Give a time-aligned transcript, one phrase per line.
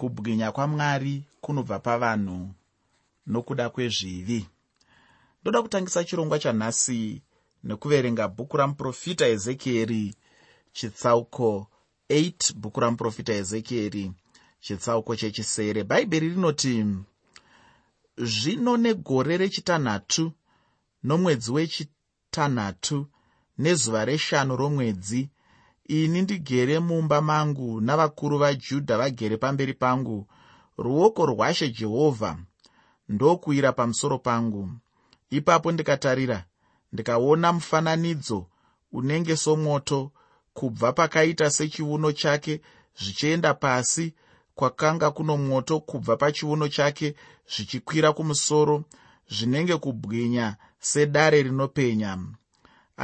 [0.00, 2.38] kubwinya kwamwari kunobva pavanhu
[3.26, 4.40] nokuda kwezvivi.
[5.42, 7.22] Ndoda kutangisa chirongwa chanhasi
[7.64, 10.04] nekuverenga bhuku ramuprofita ezekieri
[10.72, 11.66] chitsauko
[12.10, 14.04] 8 bhuku ramuprofita ezekieri
[14.64, 16.74] chitsauko chechisere bhaibheri rinoti
[18.32, 20.32] zvino negore rechitanhatu
[21.06, 22.98] nomwedzi wechitanhatu
[23.58, 25.22] nezuva reshanu romwedzi
[25.90, 30.26] ini ndigere mumba mangu navakuru vajudha vagere pamberi pangu.
[30.78, 32.38] Ruoko rwashe jehovha
[33.08, 34.70] ndokuwira pamusoro pangu.
[35.30, 36.44] Ipapo ndikatarira
[36.92, 38.46] ndikaona mufananidzo
[38.92, 40.10] unenge somoto
[40.52, 42.60] kubva pakaita sechiuno chake
[43.00, 44.14] zvichienda pasi
[44.54, 47.14] kwakanga kuno moto kubva pachiuno chake
[47.52, 48.84] zvichikwira kumusoro
[49.34, 52.18] zvinenge kubwinya sedare rinopenya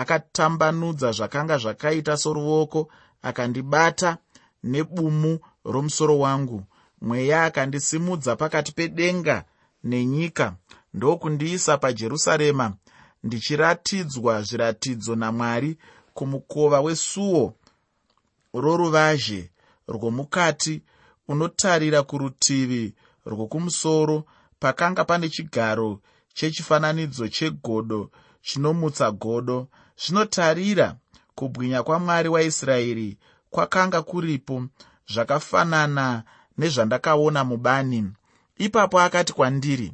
[0.00, 2.80] akatambanudza zvakanga zvakaita soruoko
[3.22, 4.18] akandibata
[4.62, 6.62] nebumu romusoro wangu.
[7.00, 9.44] Mweya akandisimudza pakati pedenga
[9.84, 10.56] nenyika.
[10.94, 12.74] Ndokundiisa pajerusarema
[13.24, 15.78] ndichiratidzwa zviratidzo namwari
[16.14, 17.54] kumukova wesuo
[18.54, 19.50] roruvazhe
[19.88, 20.82] rwomukati
[21.28, 22.94] unotarira kurutivi
[23.26, 24.24] rwokumusoro
[24.58, 26.00] pakanga pane chigaro
[26.34, 28.10] chechifananidzo chegodo
[28.46, 29.68] chinomutsa godo.
[30.02, 30.96] Zvinotarira
[31.34, 33.18] kubwinya kwamwari waisraeri
[33.50, 34.56] kwakanga kuripo
[35.12, 36.22] zvakafanana
[36.58, 38.00] nezvandakaona mubani.
[38.56, 39.92] Ipapo akati kwandiri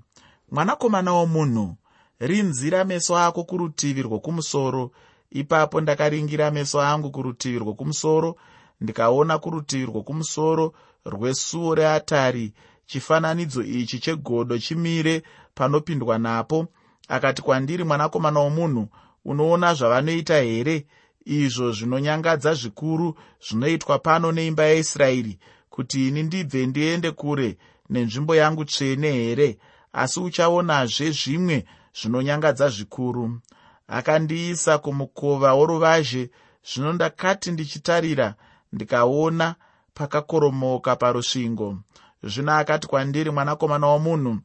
[0.51, 1.77] mwanakomana womunhu
[2.21, 4.91] rinzira meso ako kurutivi rwokumusoro.
[5.31, 8.37] Ipapo ndakaringira meso angu kurutivi rwokumusoro
[8.81, 10.73] ndikaona kurutivi rwokumusoro
[11.05, 12.53] rwesuo reatari.
[12.87, 15.23] Chifananidzo ichi chegodo chimire
[15.55, 16.69] panopindwa napo
[17.09, 18.89] akati kwandiri mwanakomana womunhu
[19.25, 20.87] unoona zvavanoita here?
[21.25, 23.15] Izvo zvinonyangadza zvikuru
[23.49, 25.39] zvinoitwa pano neimba yaisraeri
[25.71, 27.59] kuti ini ndibve ndiende kure
[27.91, 29.59] nenzvimbo yangu tsvene here?
[29.93, 31.65] Asi uchaonazve zvimwe
[32.01, 33.41] zvinonyangadza zvikuru.
[33.89, 36.31] Akandiisa kumukova woruvazhe
[36.69, 38.35] zvino ndakati ndichitarira
[38.73, 39.55] ndikaona
[39.95, 41.79] pakakoromoka parusvingo.
[42.23, 44.39] Zvino akati kwandiri mwanakomana womunhu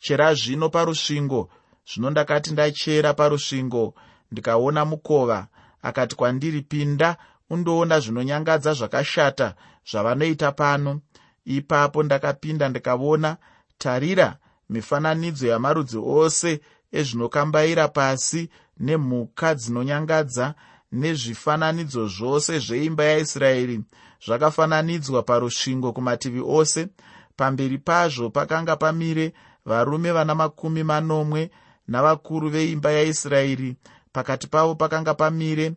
[0.00, 1.50] chera zvino parusvingo
[1.88, 3.94] zvino ndakati ndachera parusvingo
[4.32, 5.46] ndikaona mukova
[5.82, 7.16] akati kwandiri pinda
[7.50, 9.54] undoona zvinonyangadza zvakashata
[9.90, 11.00] zvavanoita pano.
[11.44, 13.36] Ipapo ndakapinda ndikaona
[13.78, 14.36] tarira
[14.68, 16.60] mifananidzo yamarudzi ose
[16.92, 18.50] ezvinokambaira pasi
[18.80, 20.54] nemhuka dzinonyangadza
[20.92, 23.80] nezvifananidzo zvose zveimba yaisraeri.
[24.26, 26.88] Zvakafananidzwa parusvingo kumativi ose.
[27.36, 29.32] Pamberi pazvo pakanga pamire
[29.64, 31.50] varume vana makumi manomwe
[31.88, 33.76] navakuru veimba yaisraeri.
[34.12, 35.72] Pakati pavo pakanga pamire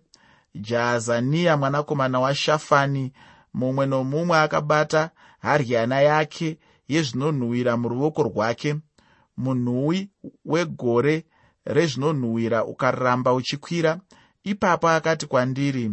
[0.55, 3.13] jaazaniya mwanakomana washafani
[3.53, 6.57] mumwe nomumwe akabata haryana yake
[6.87, 8.75] yezvinonhuhwira muruoko rwake.
[9.37, 10.09] Munhuwi
[10.45, 11.25] wegore
[11.65, 13.99] rezvinonhuhwira ukaramba uchikwira.
[14.43, 15.91] Ipapo akati kwandiri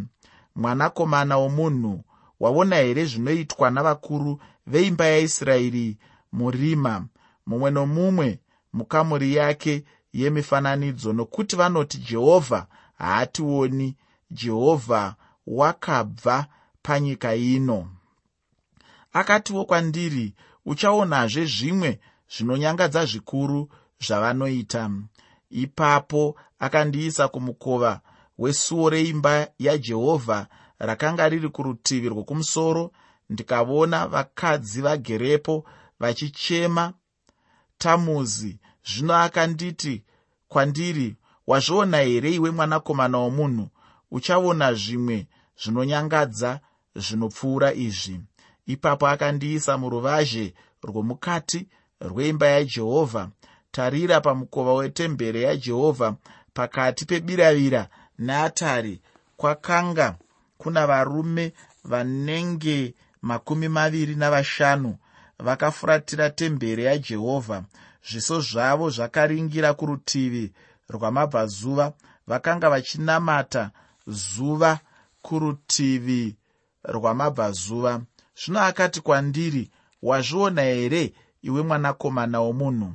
[0.55, 2.05] mwanakomana womunhu
[2.41, 5.99] waona here zvinoitwa navakuru veimba yaisraeri
[6.33, 7.07] murima?
[7.47, 8.41] Mumwe nomumwe
[8.73, 12.67] mukamuri yake yemifananidzo nokuti vanoti jehovha
[12.99, 13.97] haationi
[14.31, 15.15] jehovha
[15.47, 16.47] wakabva
[16.83, 17.89] panyika ino.
[19.13, 20.35] Akatiwo kwandiri
[20.67, 22.01] uchaonazve zvimwe
[22.37, 23.69] zvinonyangadza zvikuru
[24.07, 24.91] zvavanoita.
[25.51, 28.01] Ipapo akandiisa kumukova
[28.39, 30.47] wesuo reimba yajehovha
[30.79, 32.93] rakanga riri kurutivi rwokumusoro
[33.31, 35.65] ndikaona vakadzi vagerepo
[36.01, 36.93] vachichema
[37.79, 38.59] tamuzi
[38.89, 40.03] zvino akanditi
[40.49, 41.17] kwandiri
[41.47, 43.69] wazviona here iwe mwanakomana womunhu?
[44.11, 45.27] Uchaona zvimwe
[45.63, 46.61] zvinonyangadza
[46.95, 48.21] zvinopfuura izvi.
[48.67, 51.69] Ipapo akandiisa muruvazhe rwomukati
[52.01, 53.29] rweimba yajehovha.
[53.71, 56.17] Tarira pamukova wetembere yajehovha
[56.55, 57.89] pakati pebiravira
[58.19, 59.01] neatari
[59.37, 60.17] kwakanga
[60.59, 61.53] kuna varume
[61.85, 64.97] vanenge makumi maviri navashanu
[65.39, 67.65] vakafuratira temberi yajehovha
[68.09, 70.53] zviso zvavo zvakaringira kurutivi
[70.89, 71.93] rwamabvazuva
[72.27, 73.71] vakanga vachinamata
[74.07, 74.79] zuva
[75.23, 76.37] kurutivi
[76.85, 78.01] rwamabvazuva.
[78.41, 79.71] Zvino akati kwandiri
[80.03, 81.13] wazviona here
[81.43, 82.93] iwe mwanakomana womunhu?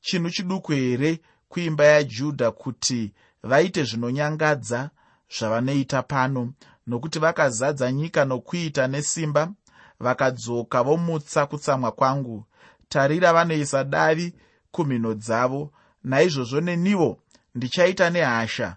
[0.00, 3.12] Chinhu chiduku here kuimba yajudha kuti
[3.42, 4.90] vaite zvinonyangadza
[5.38, 6.52] zvavanoita pano?
[6.86, 9.52] Nokuti vakazadza nyika nokuita nesimba
[10.00, 12.46] vakadzoka vomutsa kutsamwa kwangu
[12.88, 14.34] tarira vanoisa davi
[14.70, 15.72] kumhino dzavo.
[16.04, 17.18] Naizvozvo neniwo
[17.54, 18.76] ndichaita nehasha.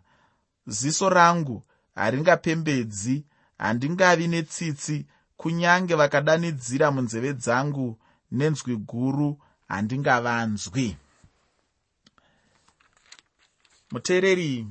[0.67, 1.63] Ziso rangu
[1.95, 3.25] haringapembedzi
[3.57, 5.05] handingavi netsitsi
[5.37, 7.97] kunyange vakadanidzira munzeve dzangu
[8.31, 10.97] nenzwi guru handingavanzwi.
[13.91, 14.67] Muteereri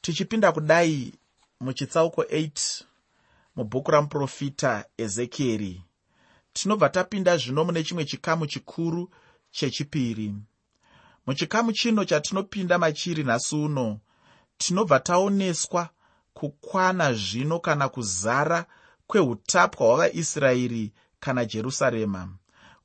[0.00, 1.12] tichipinda kudai
[1.60, 2.84] muchitsauko 8
[3.56, 5.82] mubhuku ramuprofita ezekieri
[6.62, 9.10] tinobva tapinda zvino mune chimwe chikamu chikuru
[9.50, 10.34] chechipiri.
[11.26, 14.00] Muchikamu chino chatinopinda machiri nhasi uno
[14.58, 15.88] tinobva taoneswa
[16.34, 18.66] kukwana zvino kana kuzara
[19.06, 22.28] kweutapwa hwavaisraeri kana jerusarema.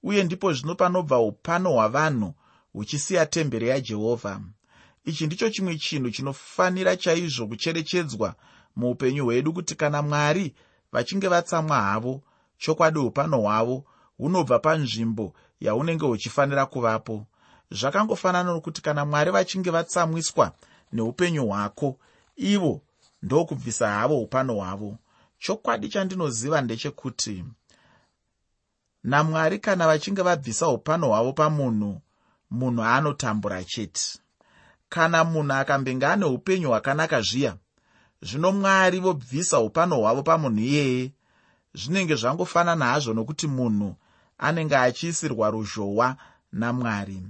[0.03, 2.33] Uye ndipo zvino panobva upano hwavanhu
[2.73, 4.41] huchisiya temberi yajehovha.
[5.05, 8.35] Ichi ndicho chimwe chinhu chinofanira chaizvo kucherechedzwa
[8.75, 10.55] muupenyu hwedu kuti kana mwari
[10.91, 12.23] vachinge vatsamwa havo
[12.63, 13.83] chokwadi upano hwavo
[14.17, 17.25] hunobva panzvimbo yaunenge huchifanira kuvapo.
[17.71, 20.51] Zvakangofanana nokuti kana mwari vachinge vatsamwiswa
[20.93, 21.97] neupenyu hwako
[22.35, 22.81] ivo
[23.21, 24.97] ndokubvisa havo upano hwavo.
[25.39, 27.43] Chokwadi chandinoziva ndechekuti
[29.03, 32.01] namwari kana vachinge vabvisa upano hwavo pamunhu
[32.51, 34.19] munhu anotambura chete.
[34.89, 37.55] Kana munhu akambenge ane upenyu hwakanaka zviya
[38.21, 41.11] zvino mwari vobvisa upano hwavo pamunhu iyeye
[41.73, 43.95] zvinenge zvangofanana hazvo nokuti munhu
[44.37, 46.17] anenge achiisirwa ruzhowa
[46.51, 47.21] namwari.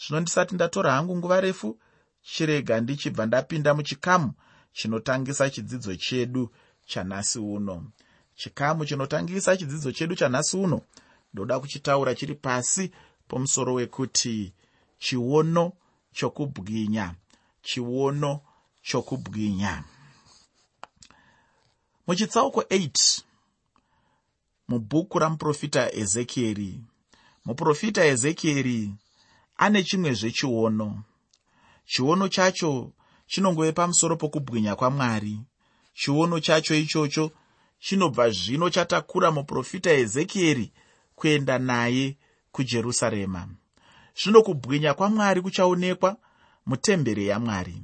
[0.00, 1.78] Zvino ndisati ndatora hangu nguva refu
[2.22, 4.32] chirega ndichibva ndapinda muchikamu
[4.72, 6.50] chinotangisa chidzidzo chedu
[6.86, 7.84] chanhasi uno.
[8.34, 10.80] Chikamu chinotangisa chidzidzo chedu chanhasi uno
[11.34, 12.92] ndoda kuchitaura chiri pasi
[13.28, 14.52] pomusoro wekuti
[14.98, 15.72] chiono
[16.12, 17.14] chokubwinya
[17.62, 18.40] chiono
[18.82, 19.84] chokubwinya.
[22.06, 23.22] Muchitsauko 8
[24.68, 26.80] mubhuku ramuprofita ezekieri.
[27.44, 28.90] Muprofita ezekieri
[29.56, 31.02] ane chimwezve chiono
[31.86, 32.92] chiono chacho
[33.26, 35.40] chinongove pamusoro pokubwinya kwamwari.
[35.94, 37.30] Chiono chacho ichocho
[37.80, 40.72] chinobva zvino chatakura muprofita ezekieri
[41.14, 42.16] kuenda naye
[42.52, 43.48] kujerusarema.
[44.22, 46.16] Zvino kubwinya kwamwari kuchaonekwa
[46.66, 47.82] mutemberi yamwari.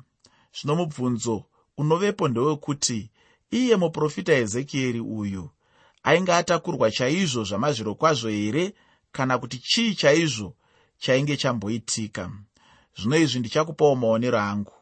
[0.56, 1.44] Zvino mubvunzo
[1.78, 3.10] unovepo ndewekuti
[3.50, 5.50] iye muprofita ezekieri uyu
[6.04, 8.74] ainge atakurwa chaizvo zvamazviro kwazvo here
[9.12, 10.54] kana kuti chii chaizvo
[10.98, 12.30] chainge chamboitika?
[12.96, 14.72] Zvino izvi ndichakupawo maonero angu.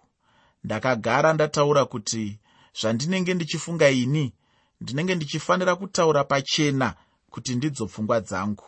[0.64, 2.38] Ndakagara ndataura kuti
[2.80, 4.32] zvandinenge ndichifunga ini
[4.80, 6.94] ndinenge ndichifanira kutaura pachena
[7.30, 8.64] kuti ndidzo pfungwa dzangu.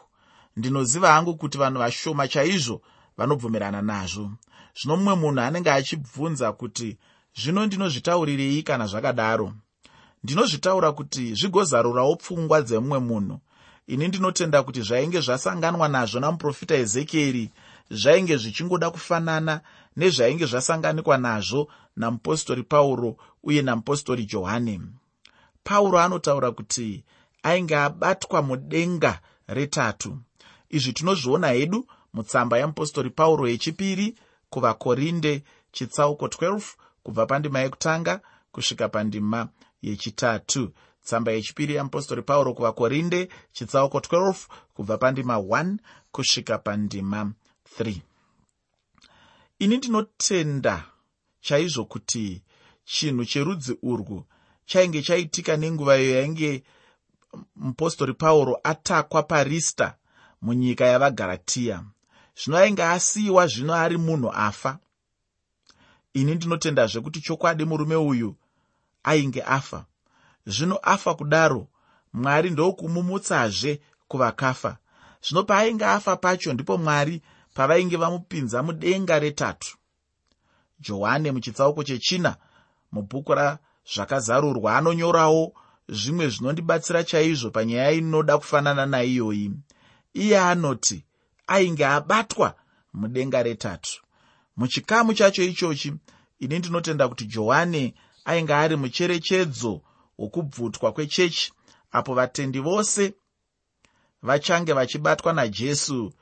[0.57, 2.83] Ndinoziva hangu kuti vanhu vashoma chaizvo
[3.17, 4.31] vanobvumirana nazvo.
[4.81, 6.99] Zvino mumwe munhu anenge achibvunza kuti
[7.37, 9.53] zvino ndinozvitaurirei kana zvakadaro
[10.25, 13.41] ndinozvitaura kuti zvigozarurawo pfungwa dzemumwe munhu.
[13.87, 17.51] Ini ndinotenda kuti zvainge zvasanganwa nazvo namuprofita ezekieri
[17.91, 19.61] zvainge zvichingoda kufanana
[19.97, 24.81] nezvainge zvasanganikwa nazvo namupostori pauro uye namupostori johani
[25.65, 27.05] pauro anotaura kuti
[27.43, 30.19] ainge abatwa mudenga retatu.
[30.71, 34.15] Izvi tinozviona hedu mutsamba yemupostori pauro yechipiri
[34.51, 35.43] kuvakorinde
[35.73, 36.63] chitsauko 12
[37.03, 38.21] kubva pandima yekutanga
[38.53, 39.49] kusvika pandima
[39.89, 40.73] yechitatu.
[41.05, 44.35] Tsamba yechipiri yeapostori pauro kuvakorinde chitsauko 12
[44.75, 45.77] kubva pandima 1
[46.13, 47.33] kusvika pandima
[47.79, 48.01] 3
[49.59, 50.85] ini ndinotenda
[51.41, 52.43] chaizvo kuti
[52.85, 54.25] chinhu cherudzi urwu
[54.67, 56.63] chainge chaitika nenguva iyo yainge
[57.57, 59.97] mupostori pauro atakwa parista
[60.43, 61.85] munyika yavagaratiya
[62.37, 64.79] zvino ainge asiyiwa zvino ari munhu afa.
[66.15, 68.37] Ini ndinotendazve kuti chokwadi murume uyu
[69.05, 69.85] ainge afa.
[70.47, 71.69] Zvino afa kudaro
[72.13, 74.77] mwari ndokumumutsazve kuvakafa.
[75.23, 77.23] Zvino paainge afa pacho ndipo mwari
[77.55, 79.77] pavainge vamupinza mudenga retatu.
[80.81, 82.37] Johani muchitsauko chechina
[82.93, 85.53] mubhuku razvakazarurwa anonyorawo
[85.89, 89.51] zvimwe zvinondibatsira chaizvo panyaya inoda kufanana naiyoyi.
[90.15, 91.05] Iye anoti
[91.47, 92.55] ainge abatwa
[92.93, 94.03] mudenga retatu.
[94.57, 95.95] Muchikamu chacho ichochi
[96.39, 97.95] ini ndinotenda kuti johani
[98.25, 99.83] ainge ari mucherechedzo
[100.19, 101.53] wokubvutwa kwechechi
[101.93, 103.15] apo vatendi vose
[104.23, 106.13] vachange vachibatwa najesu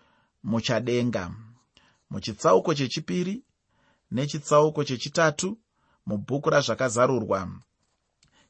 [0.43, 1.35] muchadenga.
[2.11, 3.43] Muchitsauko chechipiri
[4.11, 5.59] nechitsauko chechitatu
[6.07, 7.49] mubhuku razvakazarurwa.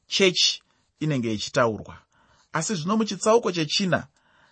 [0.07, 0.63] Chechi
[0.99, 1.97] inenge ichitaurwa.
[2.53, 4.07] Asi zvino muchitsauko chechina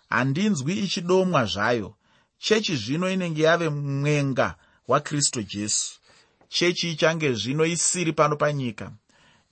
[0.08, 1.96] handinzwi ichidomwa zvayo.
[2.38, 4.56] Chechi zvino inenge yave mwenga
[4.88, 6.01] wakristu jesu
[6.52, 8.92] chechi ichange zvino isiri pano panyika.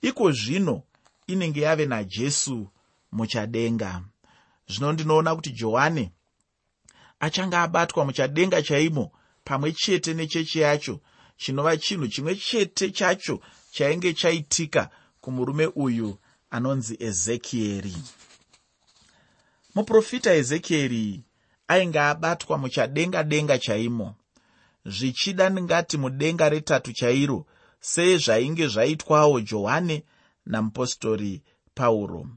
[0.01, 0.83] Iko zvino
[1.27, 2.67] inenge yave najesu
[3.11, 4.01] muchadenga.
[4.67, 6.11] Zvino ndinoona kuti johani
[7.19, 9.11] achange abatwa muchadenga chaimo
[9.43, 10.99] pamwe chete nechechi yacho.
[11.37, 13.39] Chinova chinhu chimwe chete chacho
[13.71, 14.89] chainge chaitika
[15.21, 16.17] kumurume uyu
[16.49, 17.95] anonzi ezekieri.
[19.75, 21.23] Muprofita ezekieri
[21.67, 24.15] ainge abatwa muchadenga denga chaimo
[24.85, 27.45] zvichida ndingati mudenga retatu chairo
[27.79, 30.03] sezvainge zvaitwawo johani
[30.45, 31.43] namupostori
[31.75, 32.27] pauro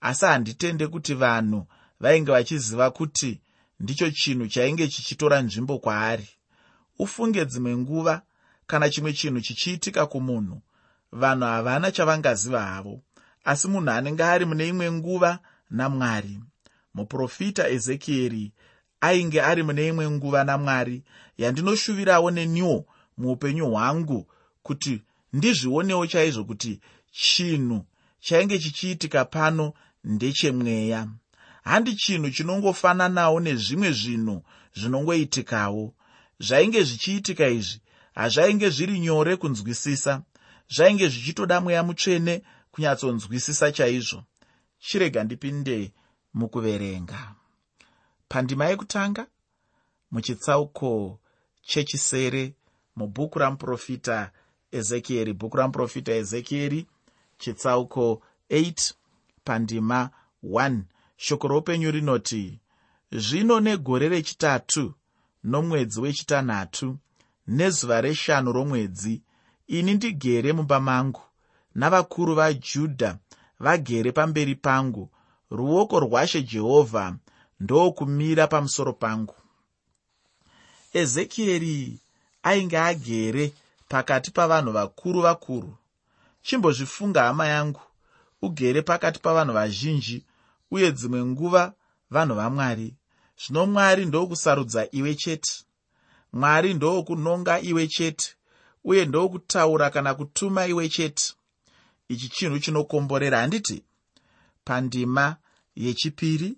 [0.00, 1.66] asi handitende kuti vanhu
[2.00, 3.40] vainge vachiziva kuti
[3.80, 6.28] ndicho chinhu chainge chichitora nzvimbo kwaari.
[6.98, 8.22] Ufunge dzimwe nguva
[8.66, 10.62] kana chimwe chinhu chichiitika kumunhu
[11.12, 13.00] vanhu havana chavangaziva havo
[13.44, 15.38] asi munhu anenge ari mune imwe nguva
[15.70, 16.40] namwari
[16.94, 18.52] muprofita ezekieri
[19.06, 20.96] ainge ari mune imwe nguva namwari
[21.40, 22.78] yandinoshuvirawo neniwo
[23.18, 24.20] muupenyu hwangu
[24.62, 24.94] kuti
[25.32, 26.72] ndizvionewo chaizvo kuti
[27.12, 27.78] chinhu
[28.20, 29.72] chainge chichiitika pano
[30.04, 31.08] ndechemweya.
[31.64, 34.36] Handi chinhu chinongofananawo nezvimwe zvinhu
[34.78, 35.84] zvinongoitikawo.
[36.46, 37.80] Zvainge zvichiitika izvi
[38.14, 40.22] hazvainge zviri nyore kunzwisisa.
[40.74, 42.34] Zvainge zvichitoda mweya mutsvene
[42.72, 44.20] kunyatsonzwisisa chaizvo.
[44.86, 45.92] Chirega ndipinde
[46.34, 47.20] mukuverenga
[48.28, 49.26] pandima yekutanga
[50.10, 51.18] muchitsauko
[51.62, 52.54] chechisere
[52.96, 54.30] mubhuku ramuprofita
[54.78, 55.32] ezekieri.
[55.32, 56.86] Bhuku ramuprofita ezekieri
[57.38, 58.92] chitsauko 8
[59.44, 60.10] pandima
[60.44, 60.82] 1
[61.16, 62.60] shoko roupenyu rinoti
[63.12, 64.94] zvino negore rechitatu
[65.44, 66.96] nomwedzi wechitanhatu
[67.46, 69.22] nezuva reshanu romwedzi
[69.66, 71.22] ini ndigere mumba mangu
[71.74, 73.18] navakuru vajudha
[73.60, 75.10] vagere pamberi pangu.
[75.50, 77.16] Ruoko rwashe jehovha
[77.60, 79.34] ndokumira pamusoro pangu.
[80.92, 81.98] Ezekieri
[82.42, 83.52] ainge agere
[83.88, 85.76] pakati pavanhu vakuru vakuru.
[86.42, 87.80] Chimbozvifunga hama yangu
[88.42, 90.24] ugere pakati pavanhu vazhinji
[90.70, 91.72] uye dzimwe nguva
[92.10, 92.94] vanhu vamwari.
[93.40, 95.52] Zvino mwari ndokusarudza iwe chete.
[96.32, 98.34] Mwari ndokunonga iwe chete
[98.84, 101.34] uye ndokutaura kana kutuma iwe chete.
[102.08, 103.82] Ichi chinhu chinokomborera handiti
[104.64, 105.36] pandima
[105.76, 106.56] yechipiri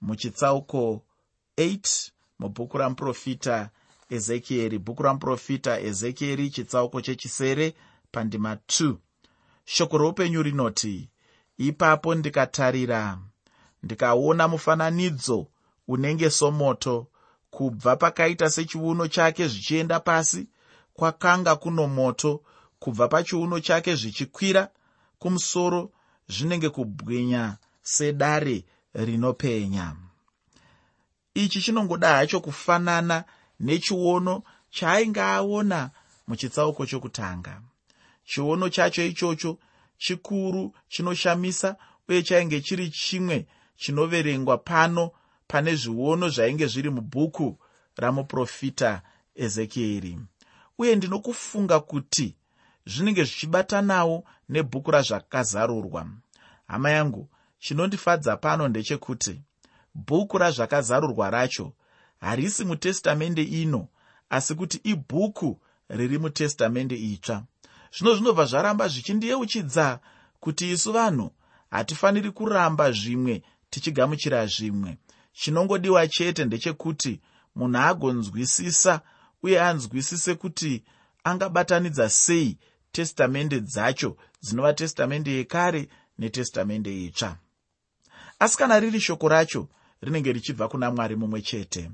[0.00, 1.02] muchitsauko
[1.58, 3.70] 8 mubhuku ramuprofita
[4.10, 7.74] ezekieri bhuku ramuprofita ezekieri chitsauko chechisere
[8.12, 8.94] pandima 2
[9.64, 11.10] shoko roupenyu rinoti
[11.58, 13.18] ipapo ndikatarira
[13.82, 15.46] ndikaona mufananidzo
[15.88, 17.06] unenge somoto.
[17.50, 20.48] Kubva pakaita sechiuno chake zvichienda pasi
[20.94, 22.42] kwakanga kuno moto.
[22.78, 24.68] Kubva pachiuno chake zvichikwira
[25.18, 25.90] kumusoro
[26.28, 28.64] zvinenge kubwinya sedare
[29.04, 29.96] rinopenya.
[31.34, 33.24] Ichi chinongoda hacho kufanana
[33.60, 35.90] nechiono chaainge aona
[36.26, 37.62] muchitsauko chokutanga.
[38.24, 39.58] Chiono chacho ichocho
[39.98, 41.76] chikuru chinoshamisa
[42.08, 45.10] uye chainge chiri chimwe chinoverengwa pano
[45.48, 47.58] pane zviono zvainge zviri mubhuku
[47.96, 49.02] ramuprofita
[49.34, 50.18] ezekieri
[50.78, 52.34] uye ndinokufunga kuti
[52.86, 56.06] zvinenge zvichibatanawo nebhuku razvakazarurwa.
[56.66, 59.40] Hama yangu chinondifadza pano ndechekuti
[59.94, 61.72] bhuku razvakazarurwa racho
[62.20, 63.88] harisi mutestamende ino
[64.30, 67.44] asi kuti ibhuku riri mutestamende itsva.
[67.94, 70.00] Zvino zvinobva zvaramba zvichindiyeuchidza
[70.40, 71.30] kuti isu vanhu
[71.70, 74.96] hatifaniri kuramba zvimwe tichigamuchira zvimwe.
[75.32, 77.20] Chinongodiwa chete ndechekuti
[77.54, 79.00] munhu agonzwisisa
[79.42, 80.84] uye anzwisise kuti
[81.24, 82.58] angabatanidza sei
[82.92, 87.38] testamende dzacho dzinova testamende yekare netestamende itsva
[88.38, 89.68] asi kana riri shoko racho
[90.02, 91.90] rinenge richibva kuna mwari mumwe chete.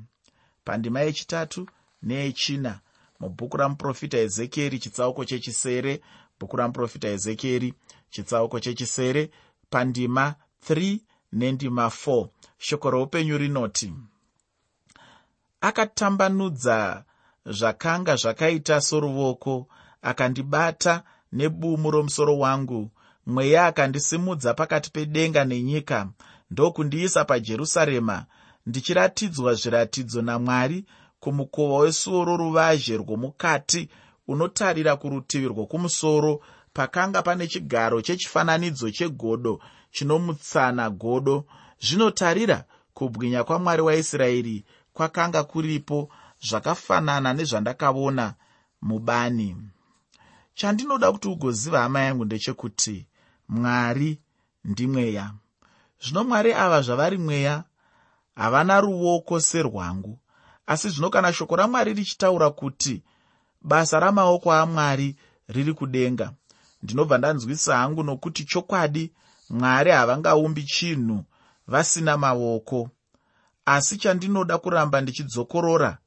[0.65, 1.69] Pandima yechitatu
[2.03, 2.81] neyechina
[3.21, 6.03] mubhuku ramuprofita ezekieri chitsauko chechisere
[6.41, 7.75] bhuku ramuprofita ezekieri
[8.11, 9.31] chitsauko chechisere
[9.71, 10.35] pandima
[10.71, 10.99] 3
[11.33, 13.93] nendima 4 shoko roupenyu rinoti
[15.61, 17.05] akatambanudza
[17.47, 19.69] zvakanga zvakaita soruoko
[20.03, 22.91] akandibata nebumu romusoro wangu
[23.27, 26.09] mweya akandisimudza pakati pedenga nenyika
[26.51, 28.25] ndokundiisa pajerusarema
[28.67, 30.85] ndichiratidzwa zviratidzo namwari
[31.21, 33.89] kumukova wesuo roruvazhe rwomukati
[34.29, 36.41] unotarira kurutivi rwokumusoro
[36.73, 39.61] pakanga pane chigaro chechifananidzo chegodo
[39.91, 41.45] chinomutsana godo.
[41.81, 42.65] Zvinotarira
[42.95, 46.09] kubwinya kwamwari waisraeri kwakanga kuripo
[46.49, 48.35] zvakafanana nezvandakaona
[48.83, 49.57] mubani.
[50.55, 53.07] Chandinoda kuti ugoziva hama yangu ndechekuti
[53.53, 54.19] mwari
[54.65, 55.33] ndimweya
[56.03, 57.65] zvino mwari ava zvavari mweya
[58.37, 60.19] havana ruoko serwangu.
[60.67, 63.03] Asi zvino kana shoko ramwari richitaura kuti
[63.63, 65.17] basa ramaoko amwari
[65.49, 66.33] riri kudenga
[66.83, 69.13] ndinobva ndanzwisisa hangu nokuti chokwadi
[69.51, 71.25] mwari havangaumbi chinhu
[71.67, 72.91] vasina maoko.
[73.65, 75.99] Asi chandinoda kuramba ndichidzokorora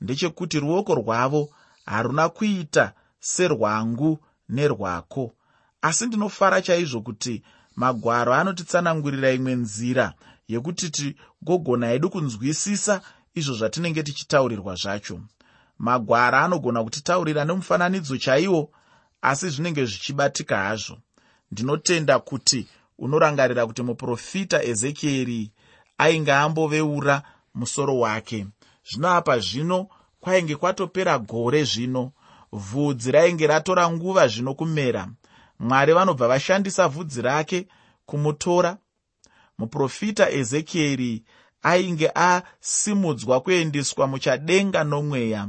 [0.00, 1.50] ndechekuti ruoko rwavo
[1.86, 4.18] haruna kuita serwangu
[4.48, 5.34] nerwako
[5.84, 7.42] asi ndinofara chaizvo kuti
[7.76, 10.12] magwaro anotitsanangurira imwe nzira
[10.48, 13.00] yekuti tigogona hedu kunzwisisa
[13.34, 15.20] izvo zvatinenge tichitaurirwa zvacho.
[15.78, 18.70] Magwara anogona kutitaurira nemufananidzo chaiwo
[19.22, 20.96] asi zvinenge zvichibatika hazvo.
[21.50, 22.66] Ndinotenda kuti
[22.98, 25.50] unorangarira kuti muprofita ezekieri
[25.98, 27.22] ainge amboveura
[27.54, 28.46] musoro wake.
[28.88, 29.88] Zvino apa zvino
[30.20, 32.12] kwainge kwatopera gore zvino.
[32.52, 35.08] Vhudzi rainge ratora nguva zvino kumera
[35.58, 37.66] mwari vanobva vashandisa vhudzi rake
[38.06, 38.78] kumutora.
[39.58, 41.24] Muprofita ezekieri
[41.62, 45.48] ainge asimudzwa kuendeswa muchadenga nomweya.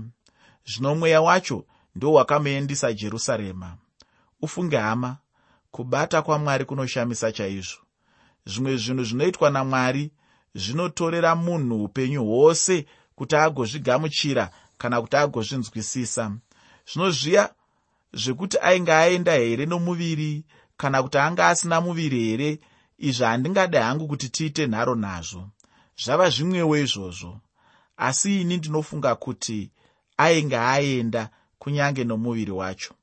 [0.66, 3.78] Zvino mweya wacho ndo wakamuendisa jerusarema.
[4.42, 5.18] Ufunge hama
[5.72, 7.78] kubata kwamwari kunoshamisa chaizvo.
[8.46, 10.12] Zvimwe zvinhu zvinoitwa namwari
[10.56, 12.86] zvinotorera munhu upenyu hwose
[13.16, 16.32] kuti agozvigamuchira kana kuti agozvinzwisisa.
[16.94, 17.54] Zvinozviya
[18.14, 20.46] zvekuti ainge aenda here nomuviri
[20.78, 22.60] kana kuti anga asina muviri here
[22.98, 25.50] izvi handingadi hangu kuti tiite nharo nazvo.
[25.98, 27.40] Zvava zvimwewo izvozvo.
[27.98, 29.72] Asi ini ndinofunga kuti
[30.18, 32.94] ainge aenda kunyange nomuviri wacho.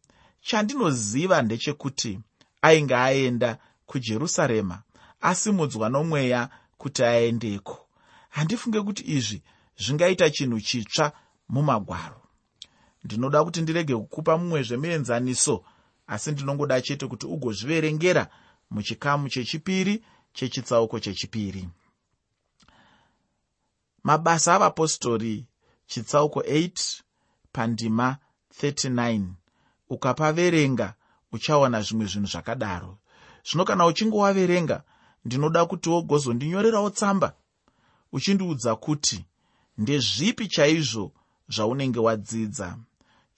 [0.41, 2.21] Chandinoziva ndechekuti
[2.63, 4.83] ainge aenda kujerusarema
[5.21, 7.87] asimudzwa nomweya kuti aendeko.
[8.29, 9.43] Handifunge kuti izvi
[9.79, 11.13] zvingaita chinhu chitsva
[11.49, 12.22] mumagwaro
[13.05, 15.65] ndinoda kuti ndirege kukupa mumwe zvemuenzaniso
[16.07, 18.29] asi ndinongoda chete kuti ugozviverengera
[18.71, 21.69] muchikamu chechipiri chechitsauko chechipiri.
[24.05, 25.47] Mabasa avapostori
[25.87, 27.03] chitsauko 8
[27.53, 28.17] pandima
[28.63, 29.27] 39
[29.89, 30.95] ukapaverenga
[31.33, 32.99] uchawana zvimwe zvinhu zvakadaro.
[33.47, 34.83] Zvino kana uchinge waverenga
[35.25, 37.35] ndinoda kuti wogozondinyorerawo tsamba
[38.13, 39.25] uchindiudza kuti
[39.79, 41.13] ndezvipi chaizvo
[41.49, 42.79] zvaunenge wadzidza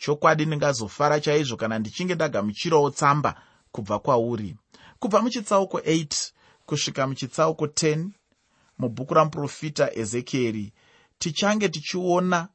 [0.04, 3.34] chokwadi ndingazofara chaizvo kana ndichinge ndagamuchirawo tsamba
[3.72, 4.56] kubva kwauri.
[4.98, 6.30] Kubva muchitsauko 8
[6.66, 8.08] kusvika muchitsauko 10
[8.78, 10.72] mubhuku ramuprofita ezekieri
[11.18, 12.48] tichange tichiona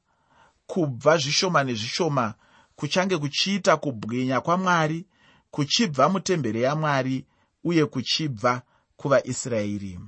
[0.68, 2.34] kubva zvishoma nezvishoma
[2.76, 5.06] kuchange kuchiita kubwinya kwamwari
[5.52, 7.26] kuchibva mutemberi yamwari
[7.64, 8.62] uye kuchibva
[8.98, 10.00] kuvaisraeri.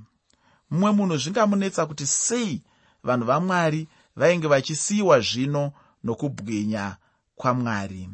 [0.70, 2.62] Mumwe munhu zvingamunetsa kuti sei
[3.04, 5.72] vanhu vamwari vainge vachisiyiwa zvino
[6.04, 6.96] nokubwinya
[7.42, 8.08] kwamwari.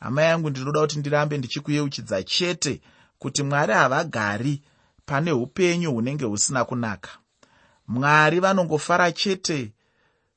[0.00, 2.80] Hama yangu ndinoda kuti ndirambe ndichikuyeuchidza chete
[3.18, 4.62] kuti mwari havagari
[5.06, 7.10] pane upenyu hunenge husina kunaka.
[7.88, 9.72] Mwari vanongofara chete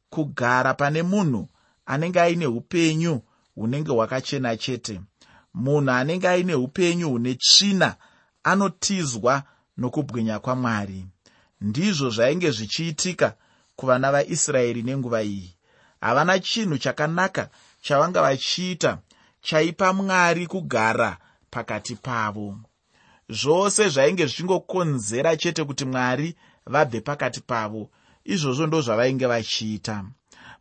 [0.09, 1.49] kugara pane munhu
[1.85, 3.21] anenge aine upenyu
[3.55, 5.01] hunenge hwakachena chete.
[5.53, 7.95] Munhu anenge aine upenyu hune tsvina
[8.43, 9.43] anotizwa
[9.77, 11.05] nokubwinya kwamwari.
[11.61, 13.35] Ndizvo zvainge zvichiitika
[13.75, 15.55] kuvana vaisraeri nenguva iyi.
[16.01, 17.49] Havana chinhu chakanaka
[17.83, 18.97] chavanga vachiita
[19.41, 21.17] chaipa mwari kugara
[21.49, 22.57] pakati pavo.
[23.29, 27.89] Zvose zvainge zvichingokonzera chete kuti mwari vabve pakati pavo.
[28.23, 30.05] Izvozvo ndo zvavainge vachiita.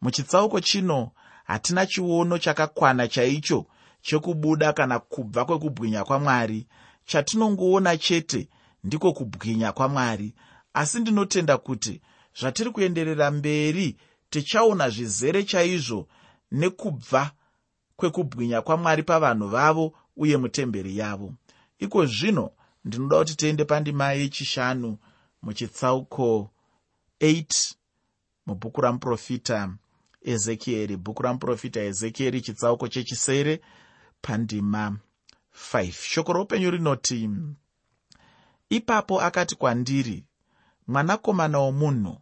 [0.00, 1.10] Muchitsauko chino
[1.44, 3.66] hatina chiono chakakwana chaicho
[4.02, 6.66] chekubuda kana kubva kwekubwinya kwamwari.
[7.04, 8.48] Chatinongoona chete
[8.84, 10.34] ndiko kubwinya kwamwari.
[10.74, 12.00] Asi ndinotenda kuti
[12.40, 13.96] zvatiri kuenderera mberi
[14.30, 16.08] tichaona zvizere chaizvo
[16.52, 17.32] nekubva
[17.96, 21.34] kwekubwinya kwamwari pavanhu vavo uye mutemberi yavo.
[21.78, 22.50] Iko zvino
[22.84, 24.98] ndinoda kuti tiende pandima yechishanu
[25.42, 26.50] muchitsauko
[27.20, 27.74] 8
[28.46, 29.74] mubhuku ramuprofita
[30.22, 30.96] ezekieri.
[30.96, 33.60] Bhuku ramuprofita ezekieri chitsauko chechisere
[34.22, 34.96] pandima
[35.72, 37.30] 5 shoko roupenyu rinoti
[38.68, 40.24] ipapo akati kwandiri
[40.86, 42.16] mwanakomana womunhu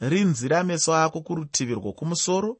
[0.00, 2.58] rinzira meso ako kurutivi rwokumusoro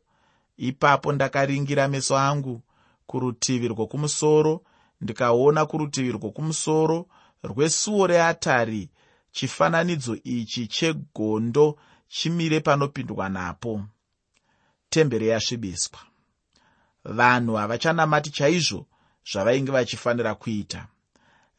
[0.56, 2.62] ipapo ndakaringira meso angu
[3.06, 4.62] kurutivi rwokumusoro
[5.00, 7.06] ndikaona kurutivi rwokumusoro
[7.42, 8.90] rwesuo reatari.
[9.32, 13.82] Chifananidzo ichi chegondo chimire panopindwa napo.
[14.88, 15.98] Temberi yasvibiswa.
[17.04, 18.86] Vanhu havachanamati chaizvo
[19.32, 20.86] zvavainge vachifanira kuita.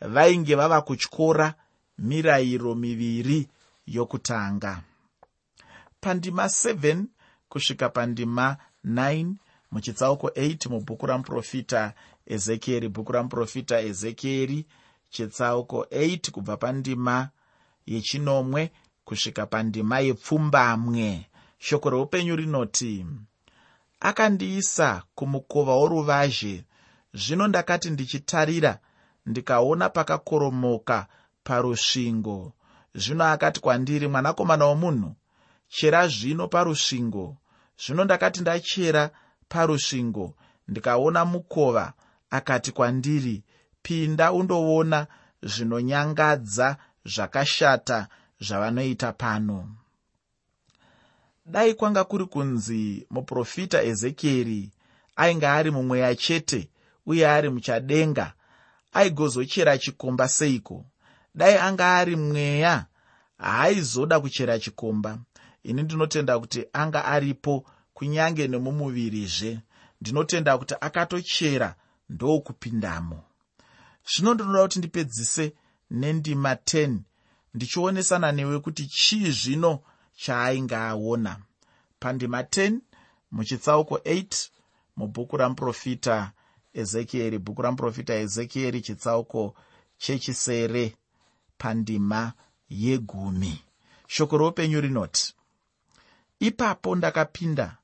[0.01, 1.53] Vainge vava kutyora
[1.97, 3.47] mirayiro miviri
[3.87, 4.81] yokutanga.
[6.01, 7.03] Pandima 7
[7.49, 9.33] kusvika pandima 9
[9.71, 11.93] muchitsauko 8 mubhuku ramuprofita
[12.25, 12.89] ezekieri.
[12.89, 14.65] Bhuku ramuprofita ezekieri
[15.09, 17.29] chitsauko 8 kubva pandima
[17.85, 18.71] yechinomwe
[19.05, 21.25] kusvika pandima yepfumbamwe.
[21.57, 23.05] Shoko reupenyu rinoti
[23.99, 26.63] akandiisa kumukova woruvazhe.
[27.13, 28.79] Zvino ndakati ndichitarira
[29.25, 31.07] ndikaona pakakoromoka
[31.43, 32.53] parusvingo.
[32.95, 35.15] Zvino akati kwandiri mwanakomana womunhu
[35.67, 37.37] chera zvino parusvingo
[37.83, 39.09] zvino ndakati ndachera
[39.49, 40.35] parusvingo
[40.67, 41.93] ndikaona mukova
[42.29, 43.43] akati kwandiri
[43.81, 45.07] pinda undoona
[45.43, 48.07] zvinonyangadza zvakashata
[48.39, 49.69] zvavanoita pano.
[51.45, 54.71] Dai kwanga kuri kunzi muprofita ezekieri
[55.15, 56.69] ainge ari mumweya chete
[57.05, 58.33] uye ari muchadenga
[58.93, 60.85] aigozochera chikomba seiko?
[61.35, 62.85] Dai anga ari mweya
[63.37, 65.19] haaizoda kuchera chikomba
[65.69, 67.53] ini ndinotenda kuti anga aripo
[67.93, 69.51] kunyange nemumuvirizve
[70.01, 71.69] ndinotenda kuti akatochera
[72.09, 73.19] ndokupindamo
[74.09, 75.45] zvino ndinoda kuti ndipedzise
[75.91, 76.97] nendima 10
[77.53, 79.71] ndichionesana newe kuti chii zvino
[80.21, 81.33] chaainge aona
[81.99, 82.79] pandima 10
[83.31, 84.49] muchitsauko 8
[84.97, 86.31] mubhuku ramuprofita
[86.73, 87.37] ezekieri.
[87.39, 89.55] Bhuku ramuprofita ezekieri chitsauko
[89.97, 90.95] chechisere
[91.57, 92.33] pandima
[92.69, 93.61] yegumi.
[94.07, 95.34] Shoko roupenyu rinoti
[96.39, 97.77] ipapo ndakapinda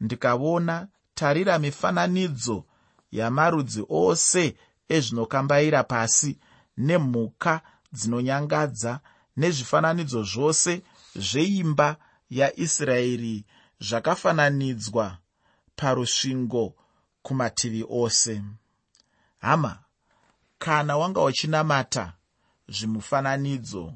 [0.00, 2.64] ndikaona tarira mifananidzo
[3.12, 4.56] yamarudzi ose
[4.88, 6.38] ezvinokambaira pasi
[6.76, 7.60] nemhuka
[7.92, 9.00] dzinonyangadza
[9.36, 10.82] nezvifananidzo zvose
[11.16, 11.96] zveimba
[12.30, 13.44] yaisraeri
[13.86, 15.18] zvakafananidzwa
[15.76, 16.74] parusvingo
[17.22, 18.42] kumativi ose.
[19.38, 19.78] Hama
[20.58, 22.12] kana wanga uchinamata
[22.68, 23.94] zvimufananidzo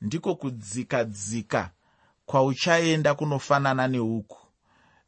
[0.00, 1.70] ndiko kudzika dzika
[2.26, 4.38] kwauchaenda kunofanana neuku.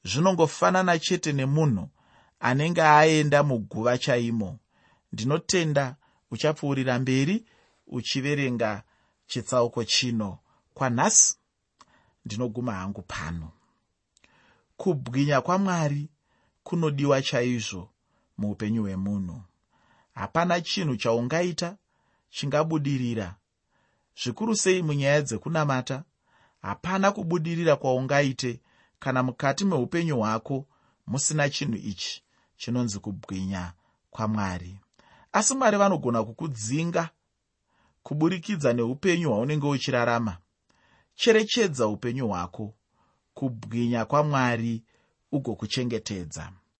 [0.05, 1.89] Zvinongofanana chete nemunhu
[2.41, 4.59] anenge aenda muguva chaimo.
[5.13, 5.97] Ndinotenda
[6.31, 7.45] uchapfuurira mberi
[7.87, 8.83] uchiverenga
[9.27, 10.39] chitsauko chino.
[10.75, 11.37] Kwanhasi
[12.25, 13.51] ndinoguma hangu pano.
[14.77, 16.09] Kubwinya kwamwari
[16.63, 17.91] kunodiwa chaizvo
[18.39, 19.43] muupenyu hwemunhu.
[20.15, 21.77] Hapana chinhu chaungaita
[22.31, 23.35] chingabudirira.
[24.23, 26.05] Zvikuru sei munyaya dzekunamata
[26.65, 28.61] hapana kubudirira kwaungaite
[28.99, 30.67] kana mukati meupenyu hwako
[31.07, 32.23] musina chinhu ichi
[32.57, 33.73] chinonzi kubwinya
[34.11, 34.81] kwamwari.
[35.33, 37.11] Asi mwari vanogona kukudzinga
[38.03, 40.37] kuburikidza neupenyu hwaunenge uchirarama.
[41.15, 42.75] Cherechedza upenyu hwako.
[43.35, 44.83] Kubwinya kwamwari
[45.33, 46.53] ugokuchengetedza